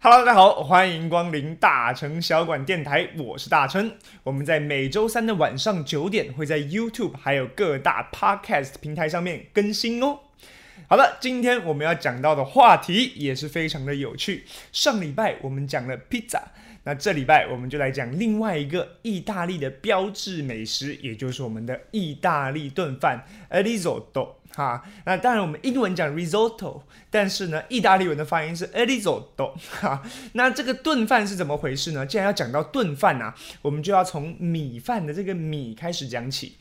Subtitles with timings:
[0.00, 3.96] Hello，大家好，欢迎光临大成小馆电台，我是大成。
[4.22, 10.20] 我们在每周三的晚上九点会在 YouTube 还有各大 Podcast 平台上面更新哦。
[10.86, 14.44] 好了，今天我们要讲到的话题也是非常的有趣。
[14.70, 16.42] 上礼拜我们讲了 Pizza，
[16.88, 24.36] 那这礼拜我们就来讲另外一个意大利的标志美食，也就是我们的意大利炖饭 risotto。
[24.54, 26.80] 哈，那当然我们英文讲 risotto，
[27.10, 29.52] 但是呢，意大利文的发音是 risotto。
[29.58, 30.02] 哈，
[30.32, 32.06] 那这个炖饭是怎么回事呢？
[32.06, 36.56] 既然要讲到炖饭啊，我们就要从米饭的这个米开始讲起。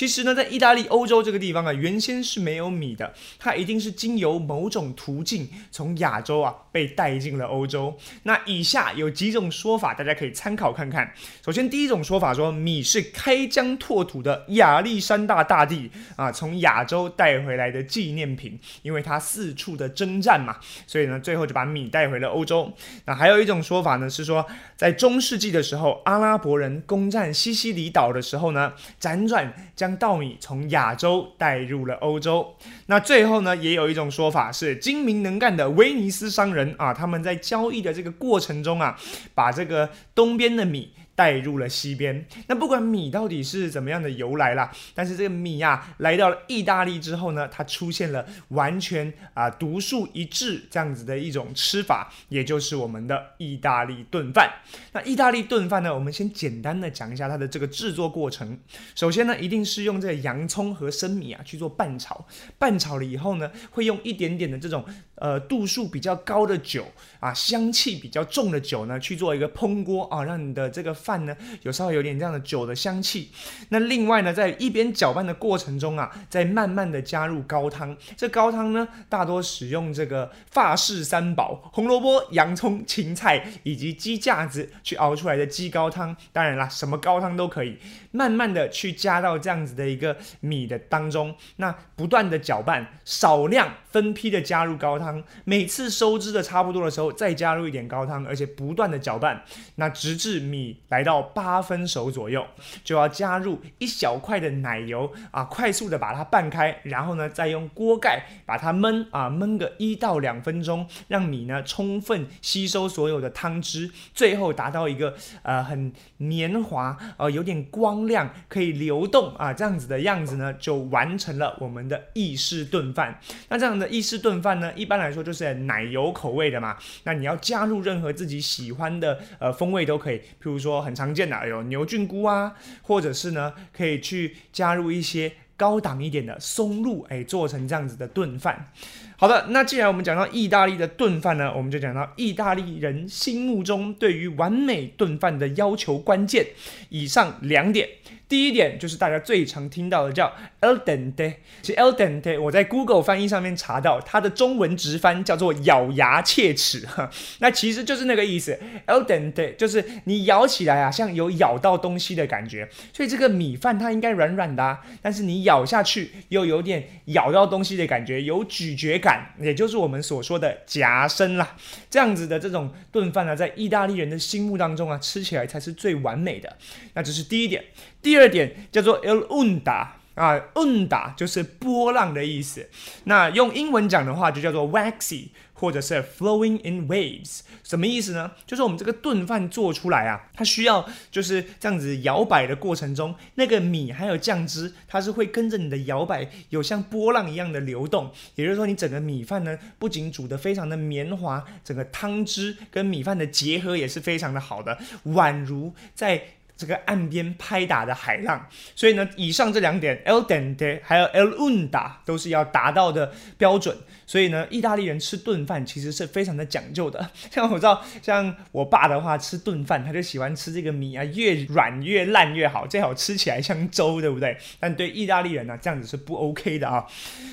[0.00, 7.94] 其实呢，在意大利、欧洲这个地方啊，原先是没有米的，它一定是经由某种途径从亚洲啊被带进了欧洲。
[8.22, 11.12] 那以下有几种说法，大家可以参考看看。
[11.44, 22.72] 首先，第一种说法说，米是开疆拓土的亚历山大大帝啊从亚洲带回来的纪念品，因为他四处的征战嘛，所以呢，最后就把米带回了欧洲。
[23.04, 24.46] 那还有一种说法呢，是说
[24.78, 32.54] 在中世纪的时候，阿拉伯人攻占西西里岛的时候呢，辗转将稻米从亚洲带入了欧洲。
[32.86, 38.96] 那最后呢，也有一种说法是精明能干的威尼斯商人啊，他们在交易的这个过程中啊，
[39.34, 40.92] 把这个东边的米。
[41.20, 54.50] 带入了西边，那不管米到底是怎么样的由来啦，但是这个米呀来到了意大利之后呢，它出现了完全啊独树一帜这样子的一种吃法，也就是我们的意大利炖饭。
[54.92, 58.58] 那意大利炖饭呢，我们先简单的讲一下它的这个制作过程。
[58.94, 62.26] 首先呢，一定是用这个洋葱和生米啊去做拌炒，
[62.58, 64.82] 拌炒了以后呢，会用一点点的这种
[65.16, 66.86] 呃度数比较高的酒
[67.18, 70.96] 啊，香气比较重的酒呢去做一个烹锅啊，让你的这个。
[71.09, 73.32] 饭饭呢，有稍微有点这样的酒的香气。
[73.70, 77.96] 那另外呢，在一边搅拌的过程中啊，再慢慢的加入高汤。
[78.16, 86.16] 这高汤呢，大多使用这个法式三宝：红萝卜、洋葱、芹菜以及鸡架子去熬出来的鸡高汤。
[86.32, 87.76] 当然啦，什么高汤都可以。
[88.12, 95.24] 慢慢的去加到这样子的一个米的当中，那不断的搅拌，少量分批的加入高汤。
[95.44, 99.42] 每次收汁的差不多的时候，再加入一点高汤，而且不断的搅拌。
[99.74, 100.99] 那直至米来。
[101.00, 102.46] 来到八分熟左右，
[102.84, 123.18] 就要加入一小块的奶油啊，快速的把它拌开，然后呢，再用锅盖把它焖啊，焖个一到两分钟，让米呢充分吸收所有的汤汁，最后达到一个呃很绵滑呃有点光亮，可以流动啊这样子的样子呢，就完成了我们的意式炖饭。
[123.48, 126.76] 那这样的意式炖饭呢，一般来说就是奶油口味的嘛。
[127.04, 130.78] 那你要加入任何自己喜欢的呃风味都可以，譬如说。
[130.89, 132.52] 很很常见的有牛菌菇啊，
[132.82, 138.72] 或者是呢，可以去加入一些高档一点的松露，哎，做成这样子的炖饭。
[139.20, 146.46] 好的，那既然我们讲到意大利的炖饭呢，我们就讲到意大利人心目中对于完美炖饭的要求关键，
[146.88, 147.86] 以上两点。
[148.26, 157.10] 第一点就是大家最常听到的叫 el dente，其实 el dente 我在 Google 翻译上面查到它的中文直翻叫做咬牙切齿，哈，
[157.40, 158.56] 那其实就是那个意思。
[158.86, 169.09] el dente 就是你咬起来啊，像有咬到东西的感觉，所以这个米饭它应该软软的，但是你咬下去又有点咬到东西的感觉，有咀嚼感，
[169.40, 171.56] 也就是我们所说的夹生啦。
[171.88, 176.56] 这样子的这种炖饭呢，在意大利人的心目当中啊，吃起来才是最完美的。
[176.94, 177.64] 那这是第一点。
[178.02, 182.68] 第二点叫做 el onda 啊，onda 就是波浪的意思。
[183.04, 185.28] 那用英文讲的话，就叫做 waxy，
[185.60, 187.40] 或者是 flowing in waves。
[187.62, 188.32] 什么意思呢？
[188.46, 198.10] 就是我们这个炖饭做出来啊，它需要就是这样子摇摆的过程中，那个米还有酱汁，它是会跟着你的摇摆，有像波浪一样的流动。
[198.36, 206.22] 也就是说，你整个米饭呢，不仅煮得非常的绵滑，整个汤汁跟米饭的结合也是非常的好的，宛如在。
[206.60, 208.46] 这个岸边拍打的海浪，
[208.76, 213.74] 所以呢，以上这两点，el dente 还有 el unda 都是要达到的标准。
[214.06, 217.08] 所以呢，意大利人吃顿饭其实是非常的讲究的。
[217.30, 224.36] 像我知道，像我爸的话，吃顿饭他就喜欢吃这个米啊，越软越烂越好，最好吃起来像粥，对不对？
[224.58, 226.84] 但对意大利人呢，这样子是不 OK 的啊。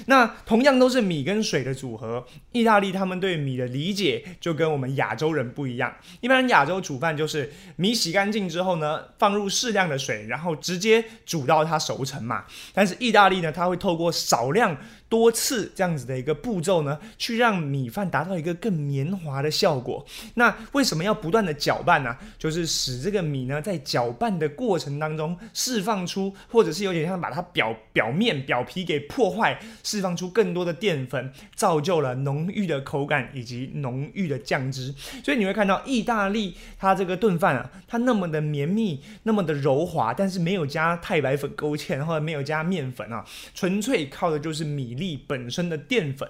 [0.05, 5.95] 那同样都是米跟水的组合，意大利他们对米的理解就跟我们亚洲人不一样。
[6.21, 12.45] 一般亚洲煮饭就是米洗干净之后呢，放入适量的水，然后直接煮到它熟成嘛。
[12.73, 14.75] 但是意大利呢，它会透过少量
[15.09, 20.05] 多次这样子的一个步骤呢，去让米饭达到一个更绵滑的效果。
[20.35, 22.15] 那为什么要不断的搅拌呢？
[22.37, 34.93] 就是使这个米呢，在搅拌的过程当中释放出，或者是有点像把它表表面表皮给破坏，释放出更多的淀粉，造就了浓郁的口感以及浓郁的酱汁。
[35.23, 43.23] 所以你会看到意大利它这个炖饭啊，它那么的绵密，那么的柔滑，但是没有加太白粉勾芡，或者没有加面粉啊，
[43.55, 46.27] 纯粹靠的就是米粒本身的淀粉。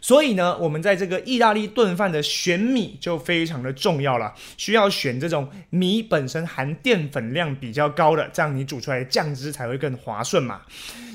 [0.00, 10.60] 所以呢，我们在这个意大利炖饭的选米就非常的重要了，需要选这种米本身含淀粉量比较高的，这样你煮出来的酱汁才会更滑顺嘛。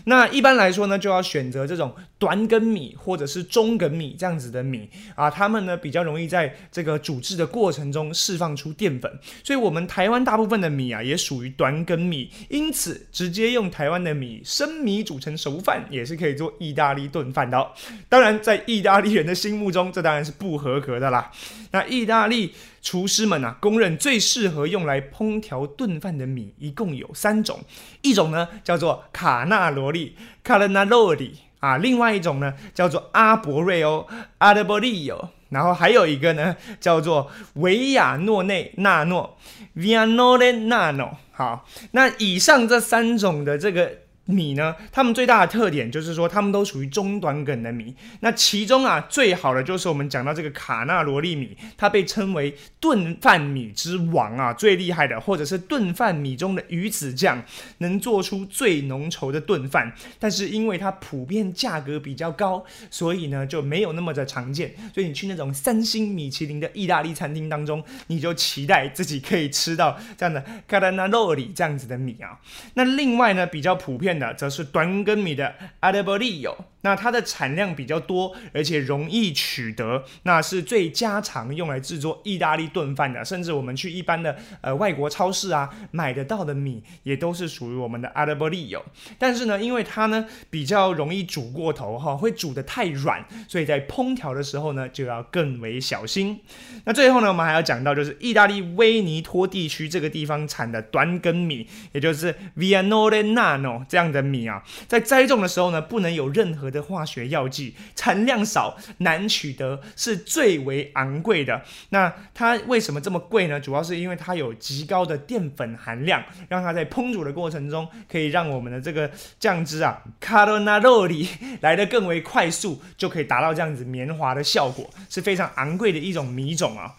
[0.09, 9.19] 那一般来说呢，就要选择这种短梗米或者是中梗米这样子的米啊，它们呢比较容易在这个煮制的过程中释放出淀粉。
[9.43, 17.55] 所以，我们台湾大部分的米啊，也属于短梗米，因此直接用台湾的米生米煮成熟饭，也是可以做意大利炖饭的。
[17.55, 17.69] 哦。
[18.09, 21.31] 当然，在意大利人的心目中，这当然是不合格的啦。
[21.71, 22.51] 那意大利。
[22.81, 27.59] 厨师们啊，公认最适合用来烹调炖饭的米一共有三种，
[28.01, 34.07] 一种呢叫做卡纳罗利 （Carnaroli） 啊，另外一种呢叫做阿伯瑞欧
[34.39, 39.37] （Arbolio），然后还有一个呢叫做维亚诺内纳诺
[39.75, 41.11] （Vianore Nano）。
[41.31, 44.08] 好，那以上这三种的这个。
[44.29, 44.75] 米呢？
[44.91, 47.95] 它们最大的特点就是说，它们都属于中短梗的米。
[48.19, 57.43] 那其中啊，最好的就是我们讲到这个卡纳罗利米，它被称为炖饭米之王啊，最厉害的，或者是炖饭米中的鱼子酱，
[57.79, 59.91] 能做出最浓稠的炖饭。
[60.19, 64.71] 但是因为它普遍价格比较高，所以呢就没有那么的常见。
[64.93, 72.37] 所以你去那种三星米其林的意大利餐厅当中，你就期待自己可以吃到这样的卡纳罗里这样子的米啊。
[72.75, 74.18] 那另外呢，比较普遍。
[74.33, 76.55] 则是短根米的阿德伯利有。
[76.81, 83.23] 那它的产量比较多，而且容易取得，那是最家常用来制作意大利炖饭的。
[83.25, 88.83] 甚至我们去一般的呃外国超市啊买得到的米，也都是属于我们的阿拉伯利有。
[89.17, 96.39] 但是呢，因为它呢比较容易煮过头哈，会煮得太软，所以在烹调的时候呢就要更为小心。
[96.85, 111.61] 那最后呢，我们还要讲到就是意大利威尼托地区这个地方产的短根米，也就是 Vianore Nano 这样的米啊，在栽种的时候呢，不能有任何的化学药剂产量少，难取得，是最为昂贵的。
[111.89, 113.59] 那它为什么这么贵呢？
[113.59, 121.27] 主要是因为它有极高的淀粉含量，让它在烹煮的过程中，可以让我们的这个酱汁啊，卡罗纳肉里
[121.61, 126.95] 来的更为快速，就可以达到这样子绵滑的效果，是非常昂贵的一种米种啊。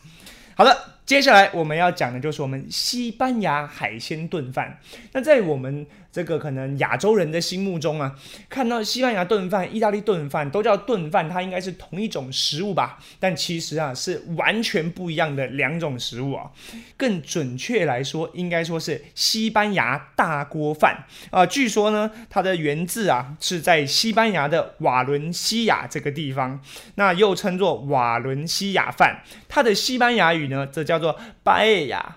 [0.54, 0.76] 好的，
[1.06, 4.78] 接下来我们要讲的就是我们西班牙海鲜炖饭。
[5.12, 8.16] 那在我们这个可能亚洲人的心目中啊，
[8.48, 12.98] 看到西班牙炖饭、意大利炖饭都叫炖饭，它应该是同一种食物吧？
[13.18, 16.50] 但其实啊，是完全不一样的两种食物啊。
[16.96, 21.46] 更准确来说，应该说是西班牙大锅饭啊。
[21.46, 26.60] 据说呢，它的源自啊是在西班牙的瓦伦西亚这个地方，
[26.96, 29.22] 那又称作瓦伦西亚饭。
[29.48, 32.16] 它的西班牙语呢，则叫做巴耶亚。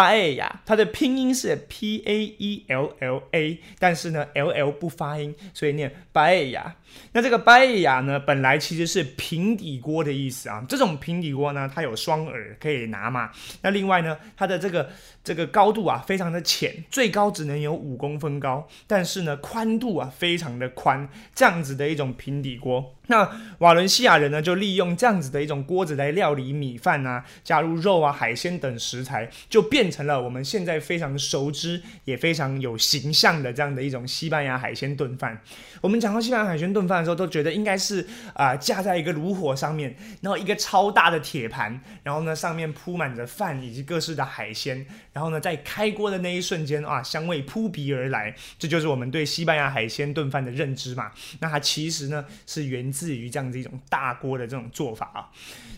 [0.00, 6.74] 巴耶亚，它的拼音是 P A E L L A，但是呢，L L 不发音，所以念巴耶亚。
[7.12, 10.64] 那这个巴艾亚呢，本来其实是平底锅的意思啊。
[10.68, 13.30] 这种平底锅呢，它有双耳可以拿嘛。
[13.62, 14.90] 那另外呢，它的这个
[15.24, 22.94] 这个高度啊，非常的浅，最高只能有五公分高，但是呢，宽度啊，非常的宽，这样子的一种平底锅。
[23.08, 23.28] 那
[23.58, 35.40] 瓦伦西亚人呢，就利用这样子的一种锅子来料理米饭啊，加入肉啊、海鲜等食材，就变成了我们现在非常熟知也非常有形象的这样的一种西班牙海鲜炖饭。
[35.80, 51.12] 我们讲到西班牙海鲜炖饭的时候，都觉得应该是啊架在一个炉火上面，然后一个超大的铁盘，然后呢上面铺满着饭以及各式的海鲜，然后呢在开锅的那一瞬间啊香味扑鼻而来，这就是我们对西班牙海鲜炖饭的认知嘛。
[51.40, 55.28] 那它其实呢是源自于这样子一种大锅的这种做法啊。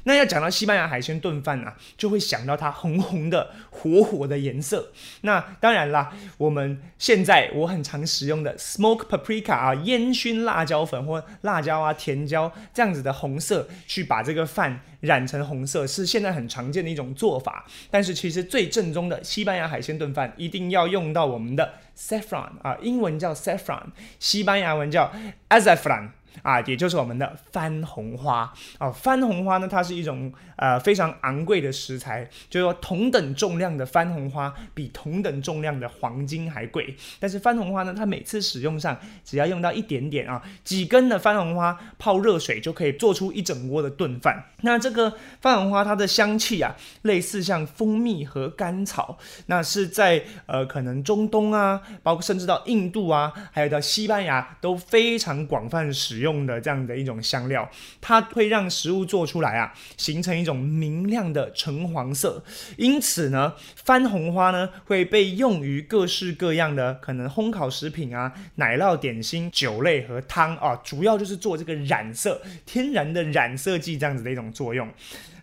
[0.04, 4.92] 那要讲到西班牙海鲜炖饭呢，就会想到它红红的、火火的颜色。
[5.20, 9.74] 那当然啦，我们现在我很常使用的 smoke paprika 啊。
[9.82, 17.64] 烟熏辣椒粉或辣椒啊、甜椒这样子的红色，去把这个饭染成红色，是现在很常见的一种做法。
[17.90, 23.86] 但是其实最正宗的西班牙海鲜炖饭，一定要用到我们的 saffron 啊，英文叫 saffron，
[24.18, 25.10] 西班牙文叫
[25.48, 26.10] azafran。
[26.42, 28.90] 啊，也就是我们的番红花啊。
[28.90, 36.96] 番红花呢，它是一种呃非常昂贵的食材，就是说同等重量的番红花比同等重量的黄金还贵。
[37.20, 44.44] 但是番红花呢，它每次使用上只要用到一点点啊，几根的番红花泡热水就可以做出一整锅的炖饭。
[44.62, 62.42] 那这个番红花它的香气啊，类似像蜂蜜和甘草，那是在呃可能中东啊，包括甚至到印度啊，还有到西班牙都非常广泛使用用的这样的一种香料，它会让食物做出来啊，形成一种明亮的橙黄色。
[62.78, 74.88] 因此呢，番红花呢会被用于各式各样的可能烘烤食品啊、奶酪点心、酒类和汤啊，主要就是做这个染色，天然的染色剂这样子的一种作用。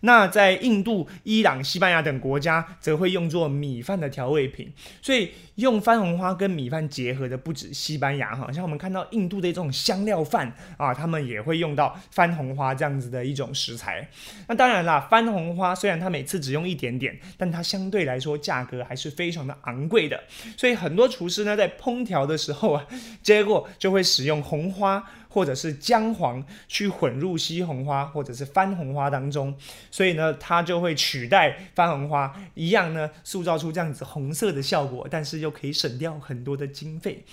[0.02, 4.72] 那在印度、伊朗、西班牙等国家，则会用作米饭的调味品。
[5.02, 14.08] 所以用番红花跟米饭结合的不止西班牙哈，像我们看到印度的这种香料饭啊，他们也会用到番红花这样子的一种食材。
[14.48, 20.22] 那当然啦，番红花虽然它每次只用一点点，但它相对来说价格还是非常的昂贵的。
[20.58, 22.86] 所以很多厨师呢，在烹调的时候啊，
[23.22, 25.04] 结果就会使用红花。
[25.30, 29.56] 或者是姜黄去混入西红花或者是番红花当中，
[29.90, 37.24] 所以呢，它就会取代番红花一样呢，塑造出这样子红色的效果，但是又可以省掉很多的经费。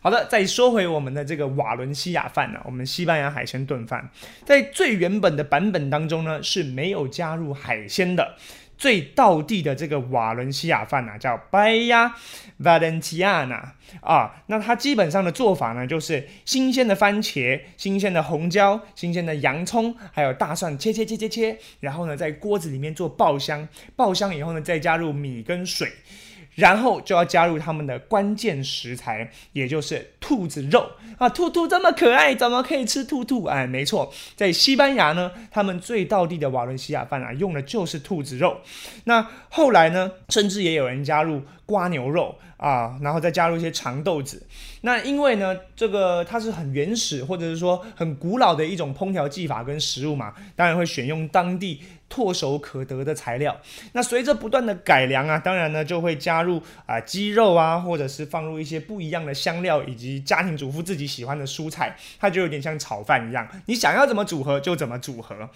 [0.00, 4.10] 好的，再说回我们的这个瓦伦西亚饭呢，我们西班牙海鲜炖饭，
[4.44, 8.36] 在最原本的版本当中呢是没有加入海鲜的。
[8.76, 12.14] 最道地的这个瓦伦西亚饭呢，叫拜亚
[12.60, 13.60] Valentiana
[14.00, 25.90] 啊，那它基本上的做法呢，就是新鲜的番茄、新鲜的红椒、新鲜的洋葱，还有大蒜切切切切切，然后呢，在锅子里面做爆香，爆香以后呢，再加入米跟水。
[26.54, 31.28] 然后就要加入他们的关键食材，也就是兔子肉啊！
[31.28, 33.44] 兔兔这么可爱，怎么可以吃兔兔？
[33.44, 38.58] 哎，没错，在西班牙呢，他们最道地的瓦伦西亚饭啊，用的就是兔子肉。
[39.04, 41.42] 那后来呢，甚至也有人加入。
[41.66, 44.46] 瓜牛肉啊，然后再加入一些长豆子。
[44.82, 51.82] 那因为呢，这个它是很原始或者是说很古老的一种烹调技法跟食物嘛，当然会选用当地
[52.14, 53.60] 唾手可得的材料。
[53.92, 65.50] 那随着不断的改良啊，当然呢就会加入啊鸡肉啊，或者是放入一些不一样的香料，以及家庭主妇自己喜欢的蔬菜，它就有点像炒饭一样，你想要怎么组合就怎么组合。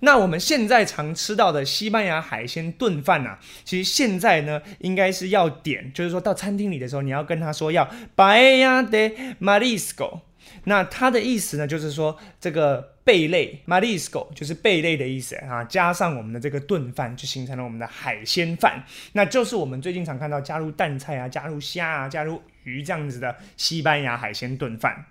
[0.00, 7.86] 那我们现在常吃到的西班牙海鲜炖饭啊，其实现在呢，应该是要点，就是说到餐厅里的时候，你要跟他说要
[8.16, 10.20] “Bande marisco。
[10.64, 18.84] 那它的意思呢，就是说这个贝类 marisco 就是贝类的意思啊，加上我们的这个炖饭，就形成了我们的海鲜饭。
[19.12, 22.42] 那就是我们最近常看到加入蛋菜啊，加入虾啊，加入。
[22.68, 25.06] 鱼这样子的西班牙海鲜炖饭，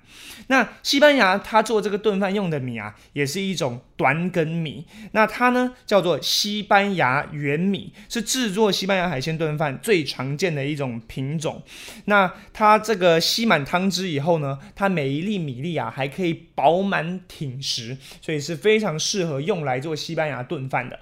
[0.48, 4.86] 那西班牙它做这个炖饭用的米啊，也是一种短梗米。
[5.14, 11.64] 那它呢叫做西班牙圆米，是制作西班牙海鲜炖饭最常见的一种品种。
[12.06, 21.00] 那它这个吸满汤汁以后呢，它每一粒米粒啊还可以饱满挺实，所以是非常适合用来做西班牙炖饭的。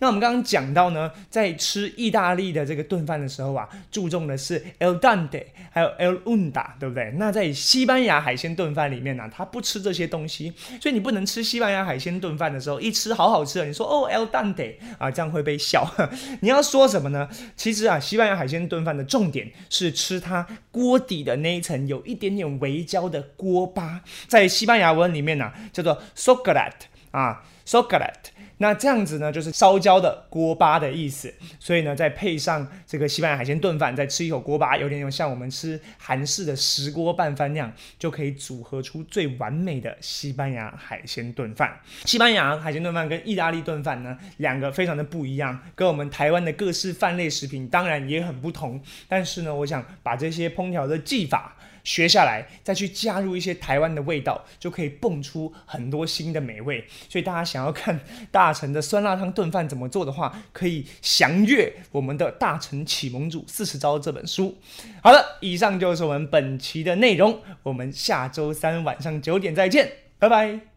[0.00, 7.12] 那我们刚刚讲到呢，在吃意大利的这个炖饭的时候啊，注重的是 el dente，还有 el unda，对不对？
[7.16, 15.86] 那在西班牙海鲜炖饭里面呢，它不吃这些东西，所以你不能吃西班牙海鲜炖饭的时候一吃好好吃，你说哦 el dente 啊，这样会被笑。
[16.40, 17.28] 你要说什么呢？
[17.56, 28.30] 其实啊，西班牙海鲜炖饭的重点是吃它锅底的那一层有一点点微焦的锅巴，在西班牙文里面呢叫做 s o c a r a t 啊 s o c a r a t
[28.58, 31.32] 那这样子呢，就是烧焦的锅巴的意思。
[31.58, 41.80] 所以呢，再配上这个西班牙海鲜炖饭，再吃一口锅巴，有点像我们吃韩式的石锅拌饭那样，就可以组合出最完美的西班牙海鲜炖饭。
[42.04, 48.80] 西班牙海鲜炖饭跟意大利炖饭呢，两个非常的不一样，跟我们台湾的各式饭类食品当然也很不同。
[49.08, 51.54] 但是呢，我想把这些烹调的技法。
[51.84, 56.84] 学下来，再去加入一些台湾的味道，就可以蹦出很多新的美味。
[57.08, 57.98] 所以大家想要看
[58.30, 64.56] 大成的酸辣汤炖饭怎么做的话，可以详阅我们的《大成启蒙组四十招》这本书。
[65.02, 70.68] 好了，以上就是我们本期的内容，我们下周三晚上九点再见，拜拜。